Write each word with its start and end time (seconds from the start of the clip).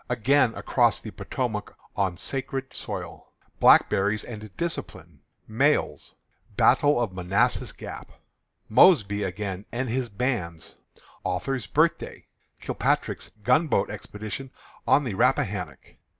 Again 0.09 0.55
Across 0.55 1.01
the 1.01 1.11
Potomac 1.11 1.77
on 1.95 2.17
"Sacred 2.17 2.73
Soil." 2.73 3.27
Blackberries 3.59 4.23
and 4.23 4.49
Discipline. 4.57 5.21
Mails. 5.47 6.15
Battle 6.57 6.99
of 6.99 7.13
Manassas 7.13 7.71
Gap. 7.71 8.11
Mosby 8.67 9.21
Again, 9.21 9.67
and 9.71 9.89
His 9.89 10.09
Bands. 10.09 10.73
Author's 11.23 11.67
Birthday. 11.67 12.25
Kilpatrick's 12.61 13.29
Gunboat 13.43 13.91
Expedition 13.91 14.49
on 14.87 15.03
the 15.03 15.13
Rappahannock. 15.13 15.93